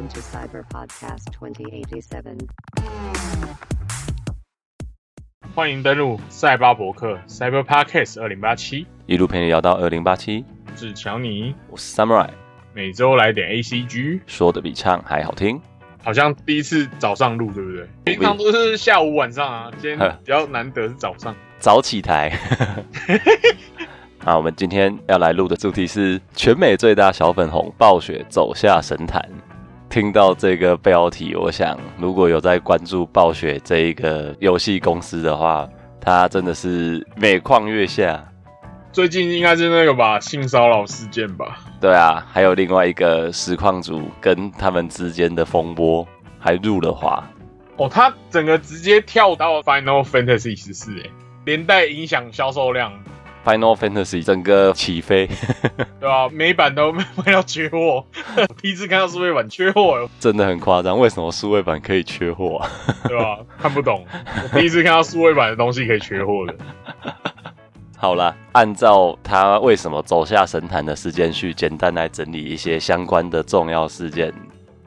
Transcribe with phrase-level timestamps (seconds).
[0.00, 2.48] Welcome to Cyber Podcast 2087.
[5.54, 12.30] 欢迎登录赛巴博客 Cyber Podcast 二零八七，一路陪你聊到二零八七，我是乔尼，我是 Samurai，
[12.72, 15.60] 每周来点 ACG，说的比唱还好听。
[16.02, 17.86] 好像第一次早上录，对不对？
[18.14, 21.36] 平常都是下午晚上啊，今天比较难得是早上。
[21.58, 22.32] 早起台。
[24.24, 29.22] 那，我们今天要来录的主题是全美最大小粉红暴雪走下神坛。
[29.90, 35.68] 听到这个标题，我想如果有在关注暴雪这一个游戏公司的话，
[36.00, 38.24] 它真的是每况愈下。
[38.92, 41.58] 最近应该是那个吧，性骚扰事件吧？
[41.80, 46.06] 对啊，还有另外一个实况组跟他们之间的风波
[46.38, 47.28] 还入了华。
[47.76, 51.10] 哦，他整个直接跳到 Final Fantasy 十四，哎，
[51.44, 52.92] 连带影响销售量。
[53.44, 55.28] Final Fantasy 整个起飞，
[55.98, 56.28] 对啊？
[56.30, 56.94] 每版都
[57.26, 58.04] 要缺货，
[58.60, 60.98] 第一次看到数位版缺货，真的很夸张。
[60.98, 62.60] 为什么数位版可以缺货？
[63.08, 63.38] 对吧？
[63.58, 64.04] 看不懂，
[64.52, 66.54] 我第一次看到数位版的东西可以缺货的。
[67.96, 74.32] 好啦，按照他为什么走下神坛的时间序，简单来整理一些相关的重要事件。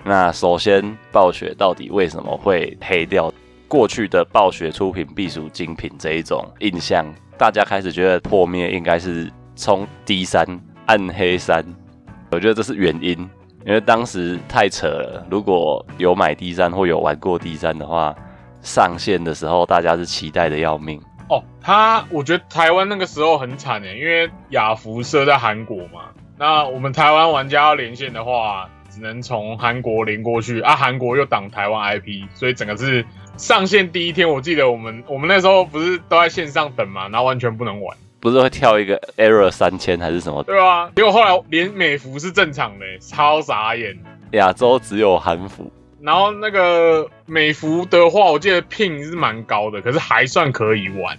[0.04, 3.31] 那首先，暴雪到底为什么会黑掉
[3.68, 7.06] 过去的暴雪出品必属精品这一种印象？
[7.44, 10.48] 大家开始觉得破灭应该是冲 D 三
[10.86, 11.62] 暗黑三，
[12.32, 13.20] 我觉得这是原因，
[13.66, 15.28] 因为当时太扯了。
[15.30, 18.16] 如果有买 D 三或有玩过 D 三的话，
[18.62, 21.02] 上线的时候大家是期待的要命。
[21.28, 33.04] 哦，他我觉得台湾那个时候很惨诶，因为亚服设在韩国嘛，那我们台湾玩家要连线的话，只能从韩国连过去啊，韩国又挡台湾 IP，所以整个是
[33.38, 40.44] 上线第一天，我记得我们我们那时候不是都在线上等嘛，然后完全不能玩，不是会跳一个 error 三千还是什么？
[40.44, 43.98] 对啊，结果后来连美服是正常的，超傻眼，
[44.34, 45.72] 亚洲只有韩服。
[46.00, 51.18] 然后那个美服的话，我记得 ping 是蛮高的，可是还算可以玩。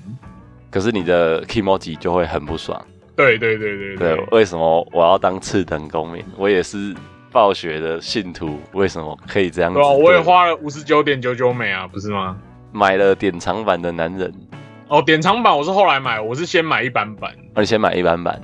[0.71, 2.81] 可是你的 emoji 就会很不爽。
[3.17, 6.23] 对对对对对，为什么我要当次等公民？
[6.37, 6.93] 我也是
[7.35, 9.81] 暴雪的信徒，为什么可以这样子？
[9.81, 12.37] 我也花了五十九点九九美啊，不是吗？
[12.71, 14.33] 买了典藏版的男人。
[14.87, 17.35] 哦，典藏版我是后来买，我是先买一般版。
[17.57, 18.41] 你先买一般版？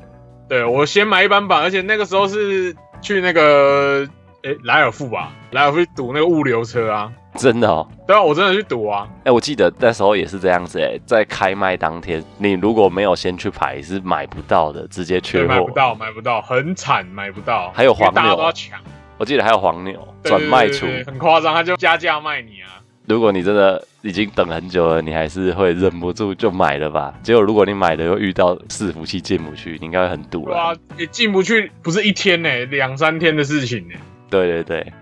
[0.48, 4.06] 对，我先买一般版，而且那个时候是去那个。
[4.42, 9.08] 诶，莱尔富吧，莱尔富堵那个物流车啊，真的哦，对啊，我真的去赌啊。
[9.24, 17.72] 哎，我记得那时候也是这样子，哎，在开卖当天，你如果没有先去排，是买不到的，直接缺货，买不到，买不到，很惨，买不到。
[17.74, 18.78] 还有黄牛，都要抢。
[19.16, 22.76] 我记得还有黄牛转卖出，很夸张，他就加价卖你啊。
[23.06, 27.12] 如果你真的已经等很久了，你还是会忍不住就买了吧？
[27.22, 30.54] 结果如果你买了又遇到伺服器进不去，你应该会很堵了。
[30.54, 33.94] 哇，你进不去不是一天呢，两三天的事情呢。
[34.30, 34.92] 对对对，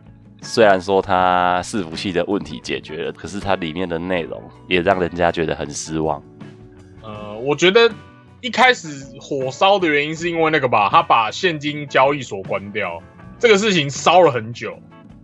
[0.48, 6.22] 虽然说它伺服器的问题解决了，可是它里面的内容也让人家觉得很失望。
[7.02, 7.90] 呃，我觉得
[8.40, 12.98] 一开始火烧的原因是因为那个吧，他把现金交易所关掉，
[13.38, 14.74] 这个事情烧了很久，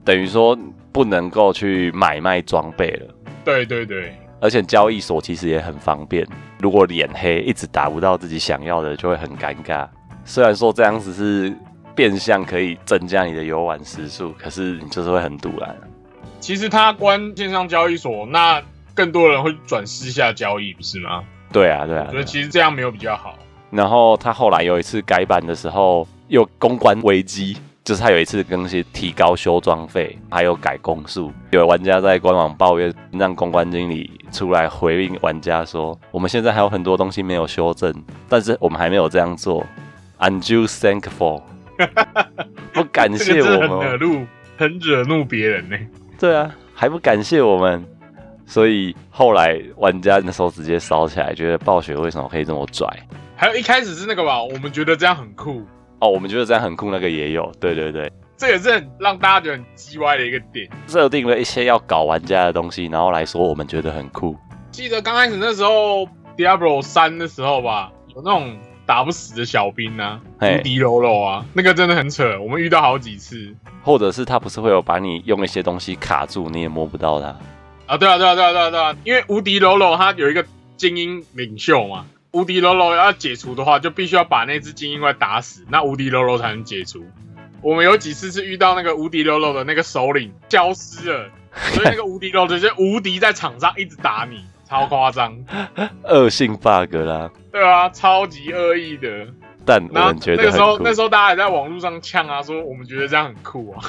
[0.04, 0.56] 等于说
[0.92, 3.14] 不能够去买卖装备了。
[3.46, 6.26] 对对对，而且交易所其实也很方便，
[6.60, 9.88] 如果脸黑一直打不到自己想要的，就会很尴尬。
[10.26, 11.56] 虽然说这样子是。
[11.94, 15.76] 变相可以增加你的游玩时数，可是你就是会很堵然。
[16.40, 18.62] 其实他关线上交易所，那
[18.94, 21.24] 更多人会转私下交易，不是吗？
[21.52, 22.08] 对啊，对啊。
[22.10, 23.34] 所以其实这样没有比较好。
[23.70, 31.32] 然后他后来有一次改版的时候，又公关危机，就是他有一次更新提高修装费，还有改攻速。
[31.50, 37.92] 有玩家在官网抱怨，让公关经理出来回应玩家说：“我们现在还有很多东西没有修正，
[38.28, 39.64] 但是我们还没有这样做。”
[40.20, 41.42] I'm just thankful.
[42.72, 44.26] 不感谢我们，很惹怒，
[44.56, 45.76] 很惹怒别人呢。
[46.18, 47.84] 对啊，还不感谢我们，
[48.46, 52.86] 所以后来玩家那时候直接烧起来，觉得暴雪为什么可以这么拽？
[53.36, 55.62] 还有一开始是那个吧，我们觉得这样很酷
[56.00, 64.36] 哦，我们觉得这样很酷，那个也有，对对对，这也是很让大家觉得很鸡歪的一个点，设定了一些要搞玩家的东西，然后来说我们觉得很酷。
[64.70, 68.56] 记得刚开始那时候 Diablo 三的时候吧，有那种。
[68.86, 73.54] 打不死的小兵啊，无敌喽喽啊，那个真的很扯，我们遇到好几次。
[73.82, 77.36] 或者是他不是会有把你用一些东西卡住，你也摸不到他
[77.86, 77.96] 啊？
[77.96, 80.44] 对啊，对啊，对啊，对啊，对啊，因为无敌喽喽他有一个
[80.76, 87.04] 精英领袖嘛，无敌喽喽要解除的话，就必须要把那只精英怪打死，那无敌喽喽才能解除。
[87.62, 91.30] 我们有几次是遇到那个无敌喽喽的那个首领消失了，
[91.72, 94.44] 所以那个无敌喽喽就无敌在场上一直打你。
[94.74, 95.32] 超夸张，
[96.02, 97.30] 恶性 bug 啦。
[97.52, 99.08] 对啊，超级恶意的。
[99.64, 103.80] 但我们觉得那个时候，那时候大家还在网络上呛啊，说我们觉得这样很酷啊。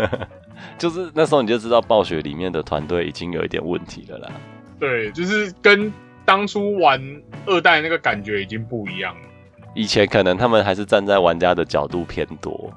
[0.78, 4.30] 就是那时候你就知道暴雪里面的团队已经有一点问题了啦。
[4.78, 5.92] 对，就是跟
[6.24, 6.98] 当初玩
[7.44, 9.28] 二代那个感觉已经不一样了。
[9.74, 12.72] 以前可能他们还是站在玩家的角度偏多，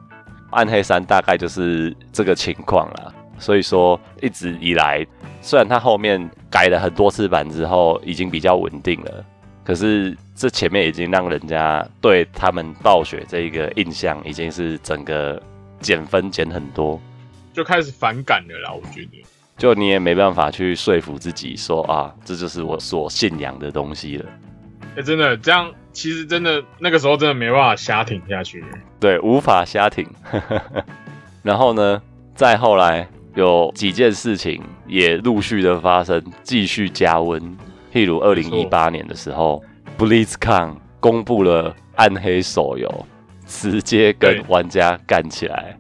[0.52, 3.14] 暗黑三大概就是这个情况啦。
[3.40, 5.06] 所以说一直以来，
[5.42, 9.26] 虽然它后面改了很多次版之后已经比较稳定了，
[9.64, 15.42] 可是这前面已经让人家对他们暴雪这一个印象已经是整个
[15.80, 17.00] 减分减很多，
[17.54, 18.72] 就开始反感了啦。
[18.72, 19.24] 我觉得，
[19.58, 24.26] 就你也没办法去说服自己说啊，这就是我所信仰的东西了。
[24.96, 28.64] 哎、真的这样，其实真的那个时候真的没办法瞎挺下去。
[29.00, 30.08] 对，无法瞎挺。
[31.42, 32.02] 然后呢，
[32.36, 37.42] 再后来有几件事情也陆续的发生，继续加温。
[37.92, 39.64] 譬如二零一八年的时候
[39.98, 43.06] ，BlizzCon 公布了暗黑手游，
[43.46, 45.78] 直接跟玩家干起来。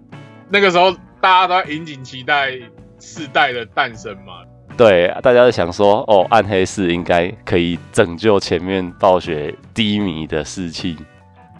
[0.50, 2.52] 那个时候大家都在引颈期待
[3.00, 4.44] 四代的诞生嘛。
[4.76, 10.98] 对，大家都想说，哦，暗黑四应该可以拯救前面暴雪低迷的士气，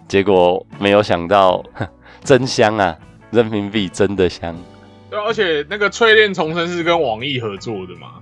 [0.08, 1.86] 结果没有想到，哼
[2.24, 2.96] 真香啊！
[3.30, 4.56] 人民币真的香。
[5.14, 8.14] 对，而且那个淬炼重生是跟网易合作的嘛，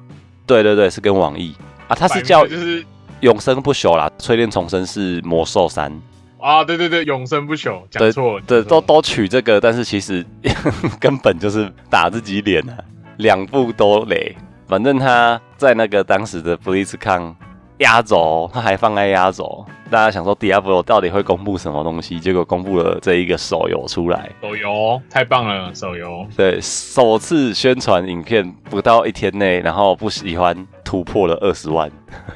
[0.46, 1.54] 对对对，是跟网易。
[1.88, 2.84] 啊，它是叫就是
[3.20, 5.90] 永生不朽啦，淬炼重生是魔兽三，
[6.38, 10.24] 啊，对对对，永生不朽，讲错了，对，都都取这个，但是其实
[11.00, 12.76] 根本就是打自己脸啊，
[13.16, 14.36] 两部都雷。
[14.68, 17.34] 反正他在那个当时的 BlizzCon
[17.82, 24.30] 压轴，他还放在压轴，大家想说 Diablo 到底会公布什么东西，结果公布了这一个手游出来。
[24.40, 31.90] 手游太棒了，手游对，首次宣传影片不到一天内，然后不喜欢突破了二十万。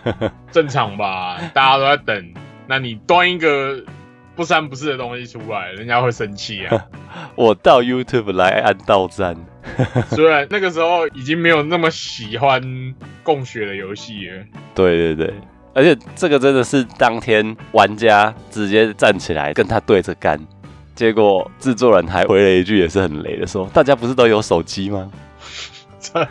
[0.51, 2.35] 正常吧，大家都在等，
[2.67, 3.81] 那你端一个
[4.37, 6.87] 不三不四的东西出来，人家会生气啊。
[7.35, 9.35] 我到 YouTube 来按到赞。
[10.15, 12.63] 虽然那个时候已经没有那么喜欢
[13.25, 14.45] 供血的游戏了，
[14.75, 15.35] 对对对，
[15.75, 20.39] 而且这个真的是当天玩家直接站起来跟他对着干，
[20.95, 25.11] 结果制作人还回了一句也是很雷的说：“大家不是都有手机吗？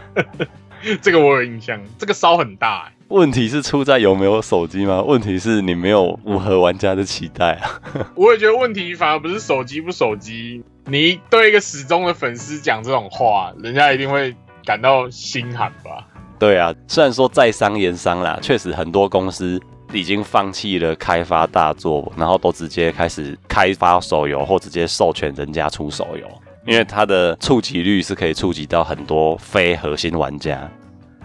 [1.01, 2.94] 这个我有印象，这个烧很大、欸。
[3.09, 5.01] 问题是出在有没有手机吗？
[5.01, 7.79] 问题是你没有符合玩家的期待啊！
[8.15, 14.35] 我也觉得问题反而不是手机不手机，你对一个始终的粉丝讲这种话，人家一定会
[14.65, 16.07] 感到心寒吧？
[16.39, 19.61] 对啊，虽然说在商言商啦，确实很多公司
[19.93, 26.27] 已经放弃了开发大作，然后都直接开始开发手游或直接授权人家出手游，
[26.65, 30.69] 因为它的触及率是可以触及到很多非核心玩家。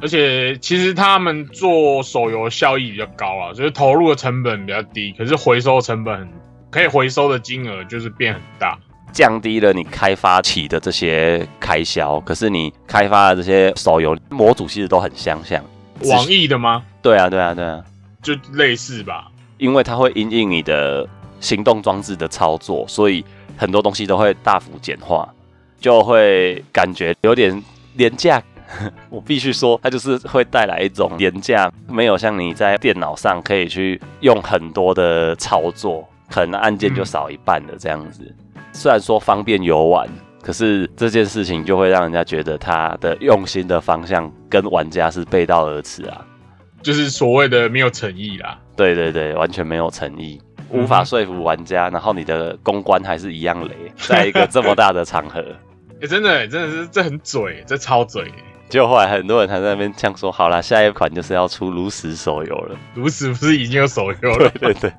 [0.03, 6.29] 而且其实他们做手游效益比较高啊，就是投入的成本比较低，可是回收成本很
[6.71, 8.79] 可以回收的金额就是变很大。
[9.13, 15.63] 降低了你开发起的这些开销，可是你开发的这些手游模组其实都很相像。
[16.05, 16.83] 网易的吗？
[17.03, 17.85] 对啊，对啊，对啊，
[18.23, 19.29] 就类似吧。
[19.59, 21.07] 因为它会因应你的
[21.41, 23.23] 行动装置的操作，所以
[23.57, 25.29] 很多东西都会大幅简化，
[25.81, 27.63] 就会感觉有点
[27.97, 28.43] 廉价。
[29.11, 38.35] 我必须说，它就是会带来一种廉价，没有像你在电脑上可以去用很多的操作，可能按键就少一半的这样子。
[38.73, 40.09] 虽然说方便游玩，
[40.43, 46.25] 可是这件事情就会让人家觉得它的用心的方向跟玩家是背道而驰啊。
[46.83, 48.59] 就是所谓的没有诚意啦。
[48.77, 55.45] 对对对，完全没有诚意，无法说服玩家，然后你的公关还是一样雷，在一个这么大的场合，
[56.01, 58.33] 哎、 真的、真的是这很嘴，这超嘴。
[58.71, 62.77] 结果后来很多人还在那边呛说，好啦，下一款就是要出炉石手游了。
[62.95, 64.51] 炉石不是已经有手游对了？
[64.61, 64.93] 对对，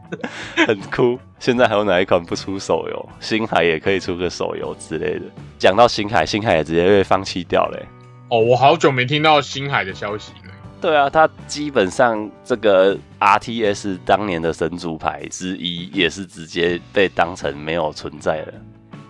[0.67, 1.17] 很酷。
[1.39, 3.09] 现在还有哪一款不出手游？
[3.21, 5.21] 星海也可以出个手游之类的。
[5.57, 7.85] 讲到星海，星海也直接被放弃掉嘞、
[8.29, 10.51] 哦，我好久没听到星海的消息了。
[10.81, 18.53] 对啊，它基本上这个 RTS 当年的神主牌之一，也是直接被当成没有存在了。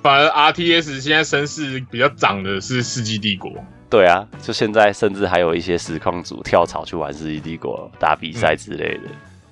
[0.04, 3.50] 反而 RTS 现在声势比较涨的是《世纪帝国》，
[3.92, 9.02] 对啊，就现在甚至还有一些实况组跳槽去玩《世纪帝国》打比赛之类的。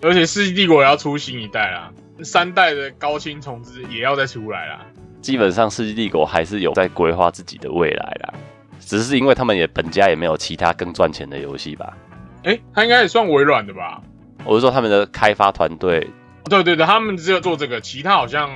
[0.01, 1.91] 而且《世纪帝国》也要出新一代啦，
[2.24, 4.79] 三代的高清重置也要再出来啦。
[5.22, 8.34] 基本上，《世纪帝国》还是有在规划自己的未来啦，
[8.79, 11.98] 只是因为他们也本家也没有其他更赚钱的游戏吧。
[12.43, 14.01] 哎、它应该也算微软的吧？
[14.46, 16.10] 我是说他们的开发团队，
[16.46, 18.50] 对对对，他们只有做这个，其他好像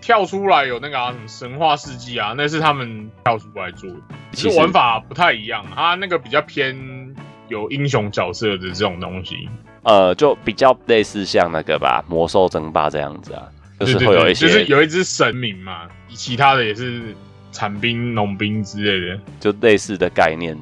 [0.00, 3.96] 跳出来有那个、啊、什么神话世纪啊，那是他们跳出来做的，
[4.32, 6.76] 其实玩法不太一样，它那个比较偏
[7.48, 9.48] 有英雄角色的这种东西，
[9.82, 13.42] 呃，就比较类似像那个吧，《魔兽争霸》这样子啊，
[13.80, 17.14] 就是会有一些，就是有一只神明嘛，其他的也是
[17.52, 19.20] 产兵、农兵之类的。
[19.40, 20.56] 就类似的概念。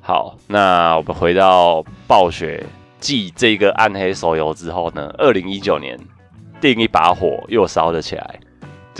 [0.00, 2.64] 好，那我们回到暴雪
[2.98, 5.98] 继这个暗黑手游之后呢，二零一九年
[6.60, 8.40] 另一把火又烧了起来，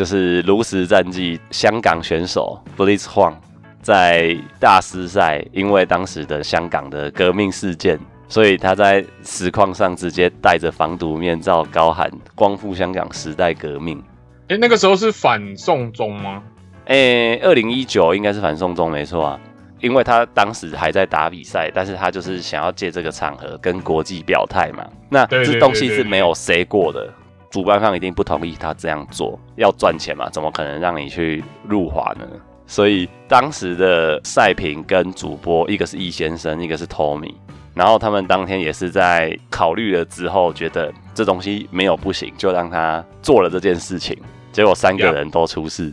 [0.01, 3.35] 就是炉石战记香港选手 Blitz Huang
[3.83, 14.03] 在大师赛，因为当时的香港的革命事件，所以他在实况上直接戴着防毒面罩，高喊“光复香港时代革命
[14.49, 16.43] 哎、那个时候是反送中吗？”。
[16.89, 19.41] 诶，二零一九应该是反送中没错啊，
[19.81, 24.83] 因为他当时还在打比赛，但是他就是想要借这个场合跟国际表态嘛。
[25.11, 27.13] 那这东西是没有 say 过的，
[27.51, 32.25] 主办方一定不同意他这样做，要赚钱嘛，怎么可能让你去入华呢？
[32.67, 37.35] 所以当时的赛评跟主播，一个是易先生，一个是 Tommy，
[37.75, 44.17] 然后他们当天也是在考虑了之后，觉得这东西没有不行，就让他做了这件事情。
[44.53, 45.93] 结果三个人都出事，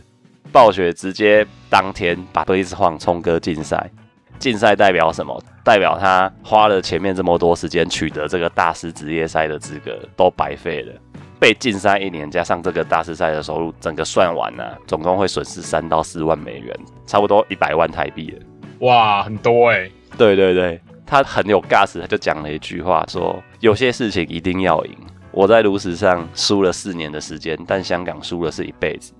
[0.52, 3.90] 暴雪直接当天把贝斯晃冲哥禁赛。
[4.38, 5.36] 禁赛代表什么？
[5.64, 10.92] 代表他花了前面这么多时间取得这个大师职业赛的资格都白费了。
[11.38, 16.76] 被禁赛一年，加上这个大师赛的收入，整个算完呢、总共会损失三到四万美元，
[17.06, 18.38] 差不多一百万台币了。
[18.80, 24.96] 哇，很多哎、对对对，他很有 gas，他就讲了一句话说：有些事情一定要赢。
[25.30, 29.12] 我在炉石上输了四年的时间，但香港输了是一辈子，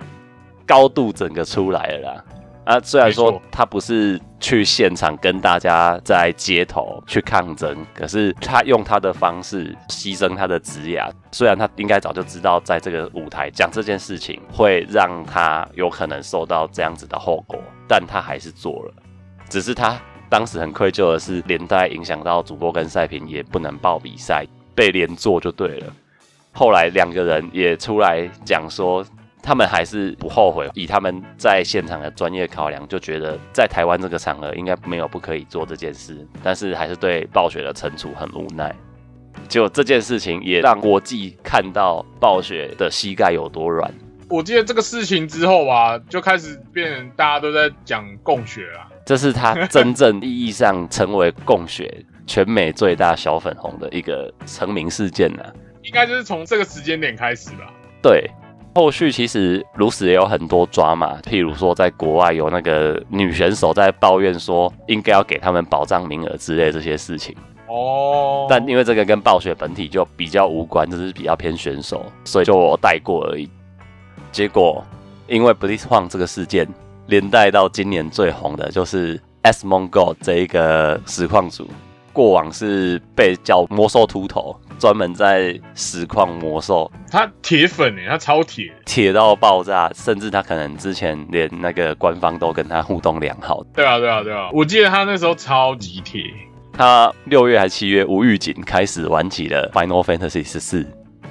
[0.66, 2.25] 高度整个出来了啦。
[2.68, 11.02] 啊，虽然说他不是去现场跟大家在街头去抗争，可是他用他的方式牺牲他的职业。
[11.32, 17.58] 虽然他应该早就知道，在这个舞台讲这件事情会让他有可能受到这样子的后果，
[17.88, 18.92] 但他还是做了。
[19.48, 19.98] 只是他
[20.28, 24.44] 当时很愧疚的是，连带影响到主播跟赛平也不能报比赛，
[24.75, 25.87] 被连坐就对了。
[26.52, 29.02] 后来两个人也出来讲说，
[29.49, 38.71] 他们还是不后悔，以他们在现场的专业考量，就觉得在台湾这个场合应该没有不可以做这件事，但是还是对暴雪的惩处很无奈。
[39.49, 43.90] 就这件事情也让国际看到暴雪的膝盖有多软。
[44.28, 48.85] 我记得这个事情之后吧，就开始变成大家都在讲供血啊。
[49.07, 55.43] 这是他真正意义上成为供血全美最大小粉红的一个成名事件呢、
[55.85, 57.73] 应该就是从这个时间点开始吧。
[58.02, 58.31] 对，
[58.75, 67.34] 后续其实如此也有很多抓嘛，譬如说在国外有那个女选手在抱怨说应该要给他们保障名额之类这些事情，
[67.66, 73.50] 哦，但因为这个跟暴雪本体就比较无关，这是比较偏选手，所以就我带过而已。
[74.30, 74.84] 结果
[75.26, 76.68] 因为 Blitz Huang 这个事件，
[77.06, 81.68] 连带到今年最红的就是 S Mongo 这一个实况组，
[82.18, 88.72] 过往是被叫魔兽秃头，专门在实况魔兽他铁粉哎，他超铁。
[88.84, 93.62] 铁到爆炸，甚至他可能之前连那个官方都跟他互动良好。
[93.72, 96.25] 对啊，对啊，对啊，我记得他那时候超级铁。
[96.72, 100.84] 他六月还七月无预警开始玩起了 Final Fantasy 十四，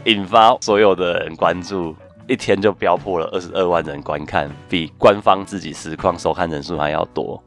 [0.05, 1.93] 引发所有的人关注，
[2.29, 7.43] 一天就飙破了二十二万人观看，比官方自己实况收看人数还要多。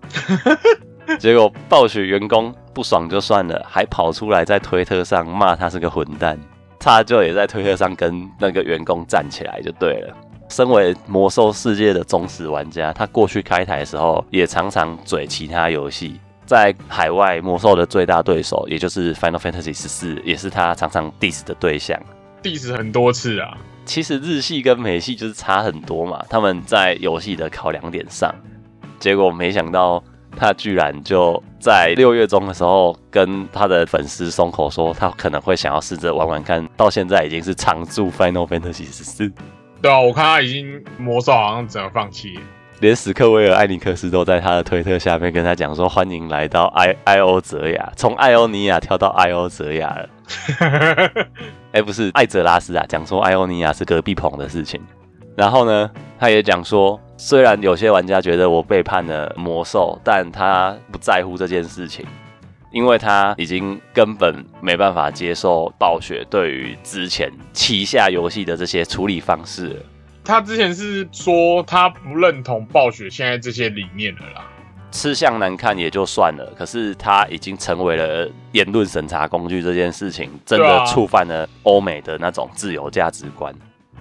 [1.19, 6.39] 结果暴雪员工不爽就算了，还跑出来在推特上骂他是个混蛋，
[6.79, 10.17] 他就也在推特上跟那个员工站起来就对了。
[10.49, 21.97] 身为魔兽世界的忠实玩家，他过去开台的时候也常常嘴其他游戏，在海外魔兽的最大对手，也就是 Final Fantasy 十四，也是他常常 diss 的对象。
[22.43, 23.57] diss 很多次啊。
[23.85, 28.35] 其实日系跟美系就是差很多嘛，他们在游戏的考量点上，
[28.99, 30.03] 结果没想到
[30.37, 39.31] 他居然就在六月中的时候跟他的粉丝松口说，他可能会想要试着玩玩看，到现在已经是常驻 Final Fantasy 十四，
[39.83, 42.39] 对啊，我看他已经魔兽好像整个放弃。
[42.81, 50.09] 连史克威尔艾尼克斯都在他的推特下面跟他讲说，欢迎来到艾艾欧泽亚，从艾欧尼亚跳到艾欧泽亚了。
[51.73, 54.81] 哎、不是艾泽拉斯啊，讲说艾欧尼亚是隔壁棚的事情。
[55.37, 62.07] 然后呢，他也讲说，虽然有些玩家觉得我背叛了魔兽，但他不在乎这件事情，
[62.73, 69.77] 因为他已经根本没办法接受暴雪对于之前旗下游戏的这些处理方式了。
[70.25, 74.47] 他之前是说他不认同暴雪现在这些理念了啦。
[74.91, 83.55] 吃相难看也就算了，可是他已经成为了言论审查工具这件事情，真的触犯了欧美的那种自由价值观。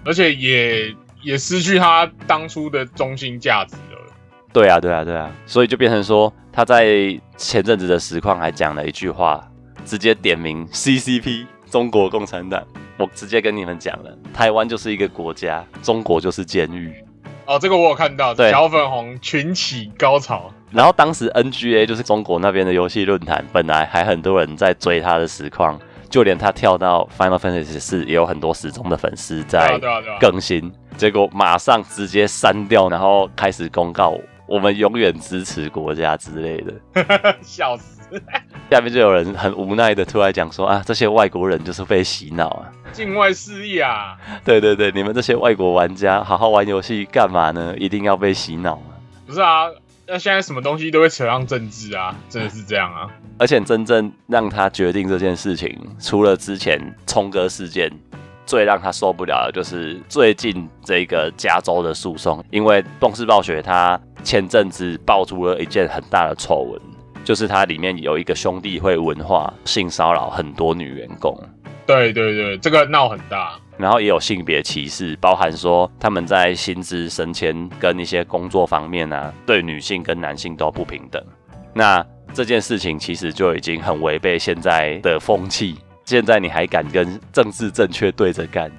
[0.06, 4.14] 而且也也失去他当初的中心价值了。
[4.52, 9.48] 对啊，对啊，对啊，所以就变成说，他在前阵子的实况还讲了一句话，
[9.86, 12.64] 直接点名 CCP 中国共产党。
[12.98, 16.94] 我直接跟你们讲了，台湾就是一个国家，中国就是监狱。
[17.46, 20.52] 哦，这个我有看到，对小粉红群起高潮。
[20.72, 30.18] 然后当时 NGA 就是中国那边的游戏论坛，本来还很多人在追他的实况，就连他跳到 Final Fantasy 四也有很多始终的粉丝在对啊，对啊。
[30.20, 36.74] 更新，结果马上直接删掉，然后开始公告我们永远支持国家之类的。
[37.41, 38.22] 笑死！
[38.70, 42.70] 下面就有人很无奈的出来讲说啊，这些外国人就是被洗脑啊。
[42.91, 47.74] 境外势力啊，对对对，你们这些外国玩家好好玩游戏干嘛呢？
[47.77, 48.91] 一定要被洗脑啊！
[49.25, 49.68] 不是啊？
[50.06, 53.08] 那现在什么东西都会扯上政治啊，真的是这样啊？
[53.38, 57.89] 而且真正让他决定这件事情，除了之前冲哥事件，
[58.50, 66.82] 最让他受不了的就是最近这个加州的诉讼，因为动视暴雪他前阵子爆出了一件很大的丑闻，
[67.24, 71.39] 就是它里面有一个兄弟会文化性骚扰很多女员工。
[71.86, 73.53] 对对对，这个闹很大。
[73.77, 81.24] 然后也有性别歧视，包含说他们在薪资、升迁跟一些工作方面啊，对女性跟男性都不平等。
[81.72, 82.03] 那
[82.34, 85.77] 这件事情其实就已经很违背现在的风气。
[86.10, 88.72] 现在你还敢跟政治正确对着干？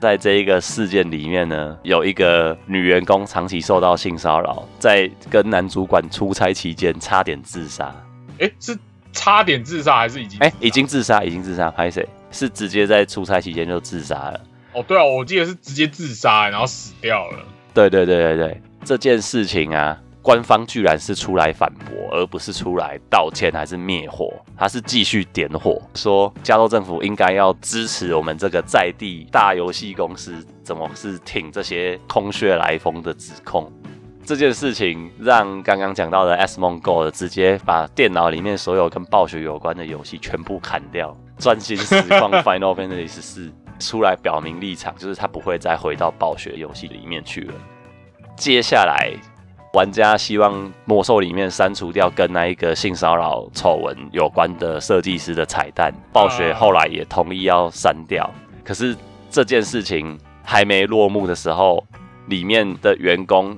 [0.00, 7.94] 在这一个事件里面呢，有一个女员工长期受到性骚扰，在跟男主管出差期间差点自杀。
[8.38, 8.74] 哎，是
[9.12, 10.40] 差点自杀还是已经？
[10.40, 12.08] 哎，已经自杀，已经自杀，拍谁？
[12.30, 14.40] 是直接在出差期间就自杀了。
[14.72, 17.38] 哦，对啊，我记得是直接自杀，然后死掉了。
[17.74, 33.72] 对对对对对，这件事情啊，官方居然是出来反驳，而不是出来道歉还是灭火，他是继续点火，说加州政府应该要支持我们这个在地大游戏公司，怎么是挺这些空穴来风的指控。
[34.22, 47.54] 这件事情让刚刚讲到的 S 梦 Go 直接把电脑里面所有跟暴雪有关的游戏全部砍掉，专心实况 Final Fantasy 十四，出来表明立场，就是他不会再回到暴雪游戏里面去了。
[48.36, 49.10] 接下来，
[49.74, 58.28] 玩家希望魔兽里面删除掉跟那一个性骚扰丑闻有关的设计师的彩蛋，暴雪后来也同意要删掉。
[58.64, 58.96] 可是
[59.30, 61.84] 这件事情还没落幕的时候，
[62.26, 63.56] 里面的员工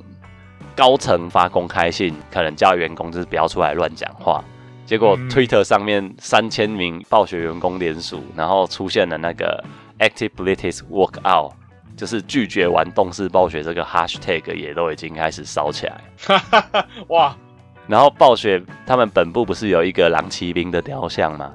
[0.75, 4.43] 高层发公开信，可能叫员工就是不要出来乱讲话。
[4.85, 9.63] 结果嗯 Twitter 上面三千名暴雪员工联署，然后出现了那个
[10.01, 11.53] Active Blitis Walk Out，
[12.01, 16.01] 就是拒绝玩动视暴雪这个 Hashtag 也都已经开始烧起来。
[17.09, 17.37] 哇，
[17.87, 21.53] 然后暴雪他们本部不是有一个狼骑兵的雕像吗？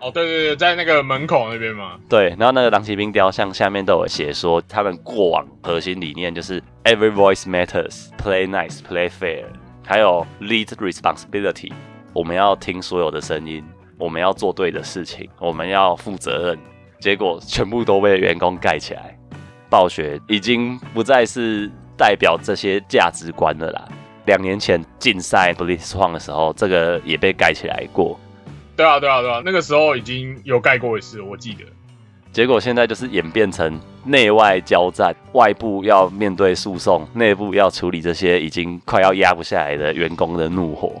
[0.00, 1.98] 哦，对对对，在那个门口那边嘛。
[2.08, 9.46] 对，然后那个狼骑兵雕像下面都有写说，他们过往核心理念就是 Every voice matters，play nice，play fair，
[9.84, 11.72] 还有 lead responsibility，
[12.12, 13.64] 我们要听所有的声音，
[13.98, 16.58] 我们要做对的事情，我们要负责任。
[17.00, 19.17] 结果全部都被员工盖起来，
[19.68, 23.88] 暴雪已经不再是代表这些价值观了啦。
[24.26, 28.18] 两年前竞赛 BlizzCon 的时候，这个也被盖起来过。
[28.76, 31.64] 对啊，对啊，对啊，那个时候已经有盖过一次，我记得。
[32.30, 40.92] 结果现在就是演变成内外交战，外部要面对诉讼，内部要处理这些已经快要压不下来的员工的怒火。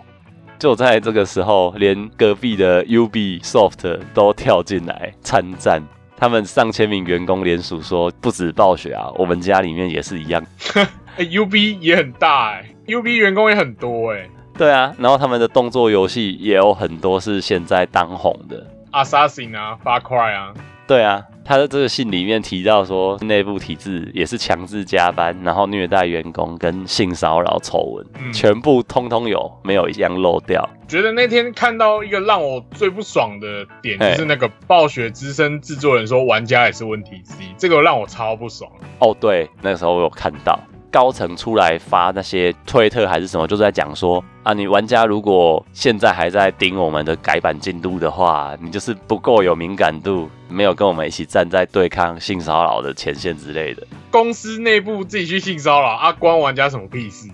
[0.58, 5.86] 就在这个时候，连隔壁的 Ubisoft 都跳进来参战，
[6.18, 10.44] 他们上千名员工联署说，不止暴雪啊，我们家里面也是一样。
[11.16, 18.66] 哎，UB 也很大哎，UB 员工也很多哎对啊，然后他们的动作游戏也有很多是现在当红的。
[18.92, 20.52] ，Assassin 啊，Far Cry 啊，
[20.86, 30.68] 对啊，他的这个信里面提到说，内部体制也是强制加班，然后虐待员工跟性骚扰丑闻，嗯全部通通有，没有一样漏掉。
[30.86, 38.70] 觉得那天看到一个让我最不爽的点，就是那个暴雪资深制作人说玩家也是问题之一，这个让我超不爽。
[38.98, 53.86] 哦，对，那时候我有看到高层出来发那些推特还是什么，就是在讲说啊，你玩家如果现在还在盯我们的改版进度的话，你就是不够有敏感度，没有跟我们一起站在对抗性骚扰的前线之类的。
[54.10, 57.28] 公司内部自己去性骚扰啊，关玩家什么屁事？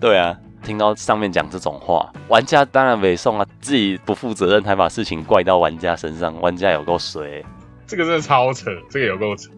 [0.00, 7.44] 对啊，听到上面讲这种话，玩家当然没送啊，自己不负责任，还把事情怪到玩家身上，玩家有够衰。
[7.86, 9.50] 这个真的超扯，这个有够扯。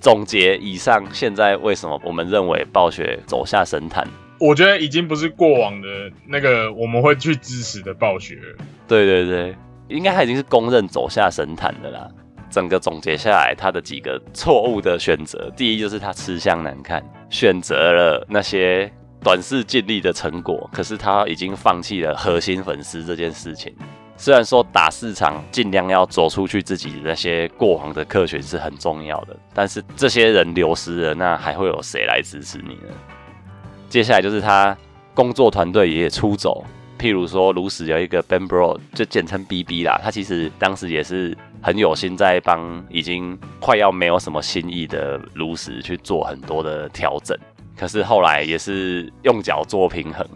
[0.00, 4.06] 总结以上，现在为什么我们认为暴雪走下神坛？
[4.38, 5.88] 我觉得已经不是过往的
[6.26, 8.64] 那个我们会去支持的暴雪了。
[8.86, 9.56] 对对对，
[9.88, 12.08] 应该他已经是公认走下神坛的啦。
[12.48, 18.90] 整个总结下来，他的几个错误的选择，第一就是他吃相难看，选择了那些
[19.22, 23.74] 短视尽力的成果，可是他已经放弃了核心粉丝这件事情。
[24.20, 32.92] 虽然说打市场尽量要走出去自己那些过往的客群是很重要的，但是这些人流失了，那还会有谁来支持你呢？
[33.88, 34.76] 接下来就是他
[35.14, 36.64] 工作团队也出走，
[36.98, 47.38] 譬如说炉石有一个 Ben Bro，就简称 BB 啦，他其实当时也是很有心在帮已经快要没有什么新意的炉石去做很多的调整，
[47.76, 50.26] 可是后来也是用脚做平衡，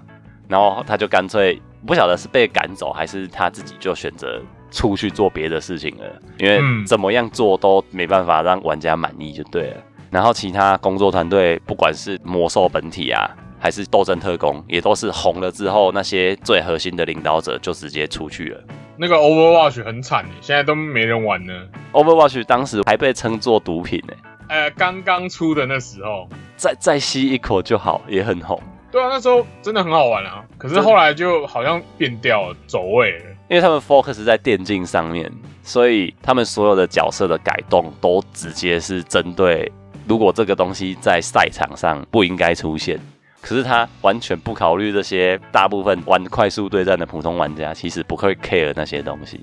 [0.52, 4.38] 然后他就干脆不晓得是被赶走还是他自己就选择
[4.70, 6.04] 出去做别的事情了，
[6.38, 9.76] 因为嗯怎么样做都没办法让玩家满意就对了。
[10.10, 18.60] 然后其他工作团队，不管是魔兽本体啊，还是斗争特工，也都是红了之后，那些最核心的领导者就直接出去了。
[18.98, 21.52] 那个 Overwatch 很惨耶，现在都没人玩呢。
[21.92, 24.14] Overwatch 当时还被称作毒品呢、
[24.48, 28.60] 呃，刚刚出的那时候，再再吸一口就好，也很红。
[28.92, 30.44] 对啊，那时候真的很好玩啊。
[30.58, 33.24] 可是后来就好像变掉了，走位了。
[33.48, 39.70] 因为他们 focus 在电竞上面，所以他们所有的角色的改动都直接是针对，
[40.06, 42.98] 如果这个东西在赛场上不应该出现，
[43.40, 49.40] 可是他完全不考虑这些大部分玩快速对战的普通玩家，其实不会 care 那些东西。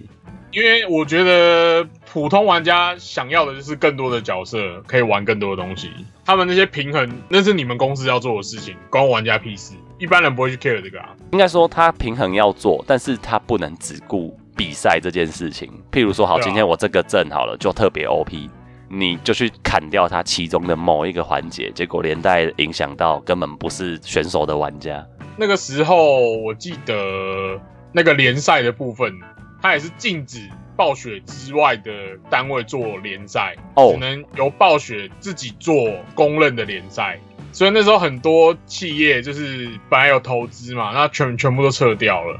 [0.51, 5.91] 因为我觉得普通玩家想要的就是更多的角色，可以玩更多的东西。
[6.25, 9.75] 他们那些平衡，那是你们公司要做的事情，关玩家屁事。
[9.99, 11.09] 一般人不会去 care 这个啊。
[11.31, 15.69] 应该说他平衡要做，但是他不能只顾比赛这件事情。
[15.91, 18.49] 譬如说，好，啊今天我这个阵好了，就特别 OP，
[18.89, 25.05] 你就去砍掉它其中的某一个环节，结果连带影响到根本不是选手的玩家。
[25.38, 27.59] 那个时候我记得
[27.91, 29.13] 那个联赛的部分，
[29.61, 31.91] 它也是禁止暴雪之外的
[32.29, 35.75] 单位做联赛，哦只能由暴雪自己做
[36.15, 37.19] 公认的联赛。
[37.51, 42.39] 所以那时候很多企业就是本来有投资嘛，那全全部都撤掉了。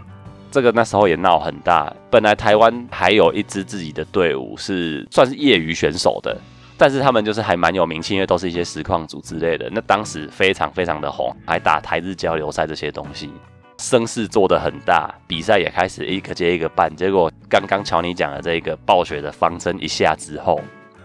[0.52, 1.92] 这个那时候也闹很大。
[2.10, 6.40] 本来台湾还有一支自己的队伍是算是业余选手的，
[6.78, 9.70] 但是他们就是还蛮有名气，因为都是一些实况组之类的。
[9.72, 13.30] 那当时非常非常的红，还打台日交流赛这些东西，
[13.80, 16.94] 声势做得很大，比赛也开始一个接一个办。
[16.94, 20.60] 结果刚刚乔尼讲的这个暴雪的方针一下之后，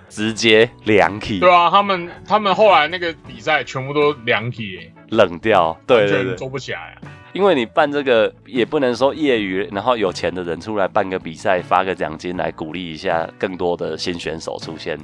[0.08, 6.94] 直接凉起对啊，他们他们后来那个比赛全部都凉体耶，冷掉，对做不起来啊。
[7.32, 14.98] 因为你办这个也不能说业余，然后有钱的人出来办个比赛，发个奖金来鼓励一下更多的新选手出现。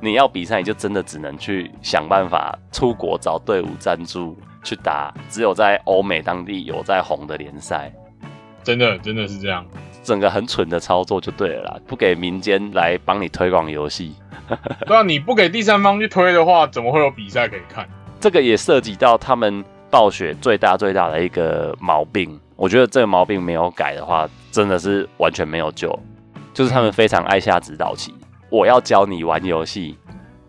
[0.00, 7.92] 你要比赛，你就真的只能去想办法出国找队伍赞助去打，只有在欧美当地有在红的联赛，
[8.62, 9.64] 真的真的是这样。
[10.02, 14.14] 整个很蠢的操作就对了啦，不给民间来帮你推广游戏。
[14.86, 17.86] 对啊，你不给第三方去推的话，怎么会有比赛可以看？
[18.18, 22.38] 这个也涉及到他们暴雪最大最大的一个毛病。
[22.56, 25.98] 我觉得这个毛病没有改的话，真的是完全没有救。
[26.52, 28.12] 就是他们非常爱下指导棋，
[28.50, 29.96] 我要教你玩游戏。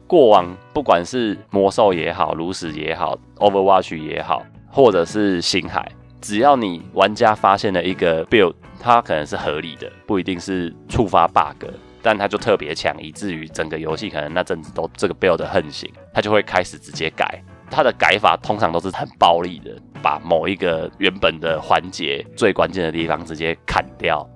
[0.08, 5.86] 过往不管是魔兽也好，炉石也好，Overwatch 也好，或者是星海，
[6.22, 11.66] 只要你玩家发现了一个 build，它可能是合理的，不一定是触发 bug，
[12.02, 17.44] 但它就特别强，以至于整个游戏可能那阵子都这个 build 的横行，它就会开始直接改。
[17.70, 24.28] 它的改法通常都是很暴力的，把某一个原本的环节最关键的地方直接砍掉。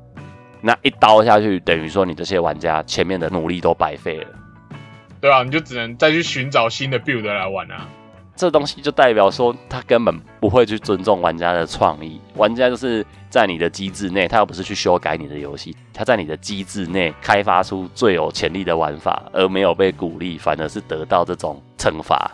[0.61, 4.27] 那一刀下去，等于说你这些玩家前面的努力都白费了。
[5.19, 7.87] 对啊，你就只能再去寻找新的 build 来玩啊。
[8.35, 12.19] 这东西就代表说，他根本不会去尊重玩家的创意。
[12.35, 22.31] 玩家就是在你的机制内，他又不是去修改你的游戏，他在你的机制内开发出最有潜力的玩法，而没有被鼓励，反而是得到这种惩罚。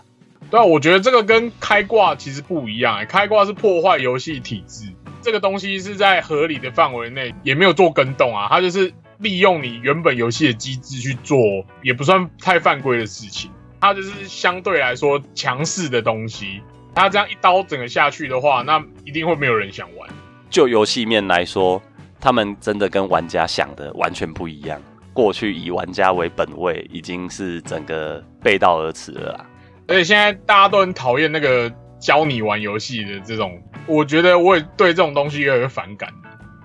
[0.50, 11.38] 对啊，我觉得这个跟开挂其实不一样、欸，开挂是破坏游戏体制，这个东西是在合理的范围内，也没有做跟动啊，他就是利用你原本游戏的机制去做，
[11.84, 13.50] 也不算太犯规的事情，
[13.82, 16.62] 它就是相对来说强势的东西。
[16.94, 20.10] 它这样一刀整个下去的话，那一定会没有人想玩。
[20.50, 21.82] 就游戏面来说，
[22.20, 24.80] 他们真的跟玩家想的完全不一样。
[25.14, 29.46] 过去以玩家为本位，已经是整个背道而驰了啦。
[29.88, 36.10] 而且现在大家都很讨厌那个教你玩游戏的这种，我觉得我也对这种东西越来越反感。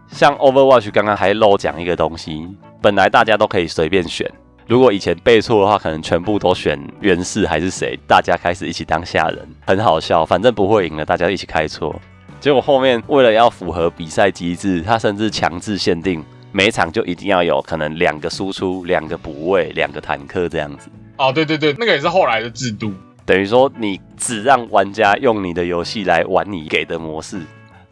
[0.08, 2.46] 像 Overwatch 刚刚还漏讲一个东西，
[2.80, 4.30] 本来大家都可以随便选，
[4.68, 10.26] 如果以前背错的话，可能全部都选源氏还是谁，大家开始一起当下人，很好笑。
[10.26, 11.94] 反正不会赢了，大家一起开错。
[12.40, 20.90] 结果后面为了要符合比赛机制，他甚至强制限定每场就一定要有可能两个输出、两个补位、两个坦克这样子。
[21.16, 22.92] 哦，对对对，那个也是后来的制度。
[23.24, 27.40] 等于说你只让玩家用你的游戏来玩你给的模式，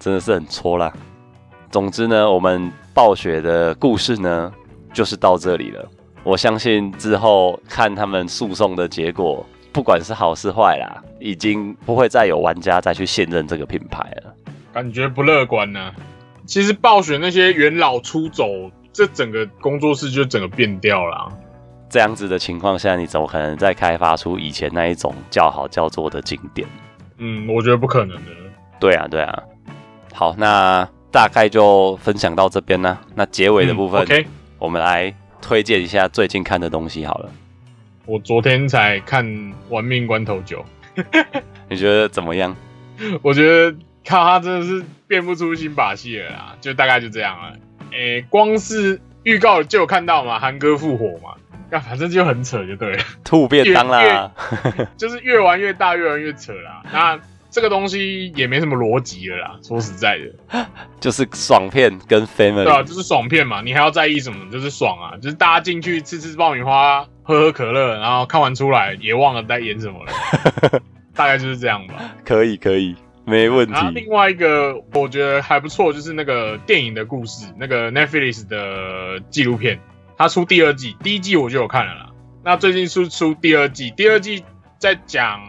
[0.01, 0.93] 真的是很戳啦。
[1.71, 4.53] 总之呢，我们暴雪的故事呢，
[4.93, 5.89] 就是到这里了。
[6.25, 14.35] 我相信之后看他们诉讼的结果，不管是好是坏啦，已经不会再有玩家再去信任这个品牌了。
[14.73, 15.93] 感觉不乐观呢、
[16.47, 18.47] 其实暴雪那些元老出走，
[18.93, 21.29] 这整个工作室就整个变掉了啊、
[21.89, 26.67] 这样子的情况下，你怎么可能再开发出以前那一种叫好叫座的经典？
[27.19, 28.33] 嗯，我觉得不可能的。
[28.81, 29.43] 对啊，对啊。
[30.13, 32.99] 好，那大概就分享到这边呢。
[33.15, 34.05] 那结尾的部分，
[34.59, 37.31] 我们来推荐一下最近看的东西好了。
[38.07, 39.25] 我昨天才看
[39.69, 40.65] 《玩命关头九》，
[41.69, 42.57] 你觉得怎么样？
[43.21, 43.77] 我觉得
[44.09, 47.53] 靠他真的是变不出新把戏了啦，就大概就这样了。
[47.93, 51.35] 诶、光是预告就有看到嘛，韩哥复活嘛，
[51.71, 54.33] 那反正就很扯就对了，吐便当啦，
[54.97, 56.83] 就是越玩越大，越玩越扯啦。
[56.91, 57.21] 那
[57.55, 60.67] 这个东西也没什么逻辑了啦，说实在的，
[60.99, 62.65] 就是爽片跟 family。
[62.65, 64.51] 对啊，就是爽片嘛，你还要在意什么？
[64.51, 70.13] 就是爽啊，就是大家进去吃吃爆米花，喝喝可乐，然后看完出来也忘了在演什么了，
[71.15, 71.95] 大概就是这样吧。
[72.25, 74.01] 可以可以，没问然后题。
[74.01, 79.79] 另外一个我觉得还不错，就是那个电影的故事，那个 Netflix 的纪录片，
[80.19, 82.11] 它出第二季，第一季我就有看了啦。
[82.43, 84.45] 那最近出出第二季，第二季
[84.81, 85.41] 在讲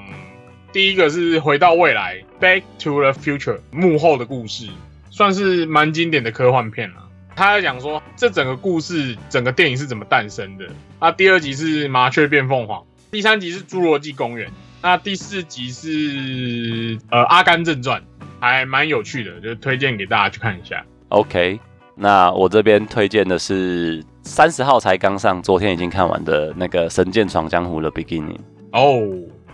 [0.76, 4.68] 第一个是回到未来 （Back to the Future） 幕后的故事，
[5.10, 6.96] 算是蛮经典的科幻片了。
[7.34, 10.66] 他在讲说这整个故事，整个电影是怎么诞生的。
[11.00, 18.02] 那第二集是麻雀变凤凰，第三集是侏罗纪公园，那第四集是呃《阿甘正传》，
[18.42, 20.86] 还蛮有趣的，就推荐给大家去看一下。
[21.08, 21.58] OK，
[21.96, 28.40] 那我这边推荐的是三十号才刚上，昨天已经看完的那个《神剑闯江湖》的 Beginning，
[28.74, 29.08] 哦，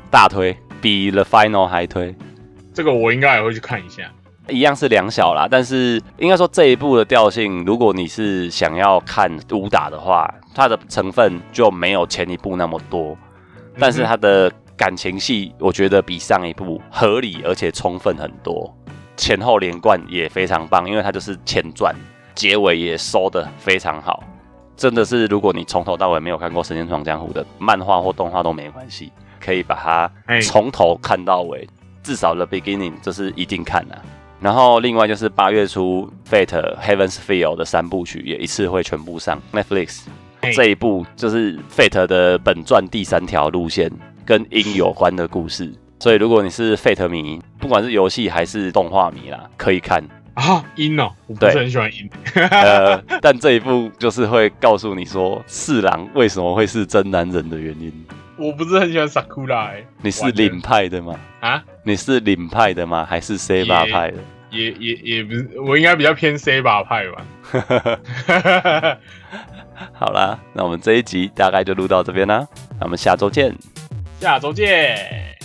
[0.09, 2.15] 大推，比 The Final 还推。
[2.73, 4.11] 这个我应该也会去看一下。
[4.49, 13.15] 一样是两小啦，但是应该说这一部的调性，如果你是想要看武打的话，它的成分就没有前一部那么多，
[13.77, 18.75] 但是它的感情戏，我觉得比上一部合理而且充分很多，
[19.15, 21.95] 前后连贯也非常棒，因为它就是前传，
[22.33, 24.23] 结尾也收的非常好，
[24.75, 29.13] 真的是如果你从头到尾没有看过《神剑闯江湖》的漫画或动画都没关系，
[29.43, 31.67] 可以把它哎从头看到尾，
[32.03, 34.01] 至少 The Beginning 这是一定看的、
[34.39, 40.03] 然后另外就是八月初 Fate Heaven's Feel 的三部曲也一次会全部上 Netflix。
[40.41, 43.91] 嘿这一部就是 Fate 的本传第三条路线
[44.25, 50.03] 跟鹰有关的故事，所以如果你是 Fate 迷，不管是游戏还是动画迷啦，可以看。
[50.33, 52.09] 啊，鹰哦，我不是对很喜欢鹰。
[52.49, 57.93] 呃，但这一部就是会告诉你说四郎为什么会是真男人的原因。
[58.41, 61.19] 我不是很喜欢 Sakura 哎、你是领派的吗？
[61.39, 63.05] 啊，你是领派的吗？
[63.07, 64.17] 还是 C 八也派的？
[64.49, 68.97] 也也也不是，我应该比较偏 C 八派吧。
[69.93, 72.47] 好啦，那我们这一集大概就录到这边啦，
[72.79, 73.55] 那我们下周见。
[74.19, 75.40] 下周见。